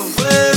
[0.00, 0.49] away.